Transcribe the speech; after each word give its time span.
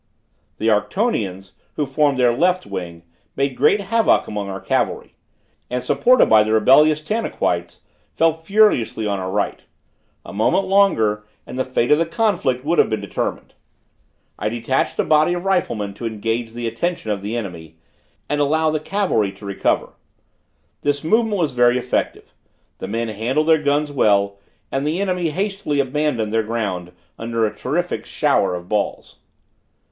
The 0.57 0.65
Arctonians, 0.71 1.51
who 1.75 1.85
formed 1.85 2.17
their 2.17 2.35
left 2.35 2.65
wing, 2.65 3.03
made 3.35 3.55
great 3.55 3.81
havoc 3.81 4.27
among 4.27 4.49
our 4.49 4.59
cavalry; 4.59 5.13
and, 5.69 5.83
supported 5.83 6.25
by 6.25 6.41
the 6.41 6.53
rebellious 6.53 7.01
Tanaquites, 7.03 7.81
fell 8.15 8.33
furiously 8.33 9.05
on 9.05 9.19
our 9.19 9.29
right; 9.29 9.61
a 10.25 10.33
moment 10.33 10.65
longer 10.65 11.27
and 11.45 11.59
the 11.59 11.63
fate 11.63 11.91
of 11.91 11.99
the 11.99 12.07
conflict 12.07 12.65
would 12.65 12.79
have 12.79 12.89
been 12.89 12.99
determined. 12.99 13.53
I 14.39 14.49
detached 14.49 14.97
a 14.97 15.03
body 15.03 15.33
of 15.35 15.45
riflemen 15.45 15.93
to 15.97 16.07
engage 16.07 16.53
the 16.53 16.65
attention 16.67 17.11
of 17.11 17.21
the 17.21 17.37
enemy, 17.37 17.75
and 18.27 18.41
allow 18.41 18.71
the 18.71 18.79
cavalry 18.79 19.31
to 19.33 19.45
recover; 19.45 19.89
this 20.81 21.03
movement 21.03 21.37
was 21.37 21.51
very 21.51 21.77
effective; 21.77 22.33
the 22.79 22.87
men 22.87 23.09
handled 23.09 23.45
their 23.47 23.61
guns 23.61 23.91
well, 23.91 24.39
and 24.71 24.87
the 24.87 24.99
enemy 24.99 25.29
hastily 25.29 25.79
abandoned 25.79 26.33
their 26.33 26.41
ground, 26.41 26.91
under 27.19 27.45
a 27.45 27.55
terrific 27.55 28.07
shower 28.07 28.55
of 28.55 28.67
balls. 28.67 29.17